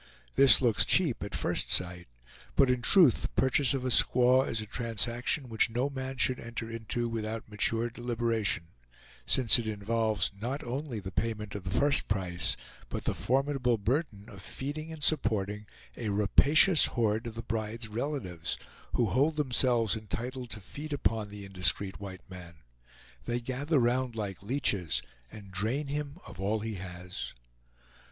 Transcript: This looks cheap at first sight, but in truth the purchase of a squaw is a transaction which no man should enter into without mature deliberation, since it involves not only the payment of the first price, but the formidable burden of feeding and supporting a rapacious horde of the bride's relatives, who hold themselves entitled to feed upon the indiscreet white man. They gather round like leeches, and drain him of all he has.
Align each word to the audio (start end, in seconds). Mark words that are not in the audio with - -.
This 0.33 0.61
looks 0.63 0.83
cheap 0.83 1.21
at 1.23 1.35
first 1.35 1.71
sight, 1.71 2.07
but 2.55 2.71
in 2.71 2.81
truth 2.81 3.21
the 3.21 3.29
purchase 3.29 3.75
of 3.75 3.85
a 3.85 3.89
squaw 3.89 4.47
is 4.47 4.59
a 4.59 4.65
transaction 4.65 5.47
which 5.47 5.69
no 5.69 5.91
man 5.91 6.17
should 6.17 6.39
enter 6.39 6.71
into 6.71 7.07
without 7.07 7.47
mature 7.47 7.87
deliberation, 7.91 8.69
since 9.27 9.59
it 9.59 9.67
involves 9.67 10.31
not 10.35 10.63
only 10.63 10.99
the 10.99 11.11
payment 11.11 11.53
of 11.53 11.65
the 11.65 11.79
first 11.79 12.07
price, 12.07 12.57
but 12.89 13.03
the 13.03 13.13
formidable 13.13 13.77
burden 13.77 14.25
of 14.27 14.41
feeding 14.41 14.91
and 14.91 15.03
supporting 15.03 15.67
a 15.95 16.09
rapacious 16.09 16.87
horde 16.97 17.27
of 17.27 17.35
the 17.35 17.43
bride's 17.43 17.87
relatives, 17.87 18.57
who 18.93 19.05
hold 19.05 19.35
themselves 19.35 19.95
entitled 19.95 20.49
to 20.49 20.59
feed 20.59 20.93
upon 20.93 21.29
the 21.29 21.45
indiscreet 21.45 21.99
white 21.99 22.27
man. 22.27 22.55
They 23.25 23.39
gather 23.39 23.77
round 23.77 24.15
like 24.15 24.41
leeches, 24.41 25.03
and 25.31 25.51
drain 25.51 25.85
him 25.89 26.17
of 26.25 26.41
all 26.41 26.61
he 26.61 26.73
has. 26.81 27.35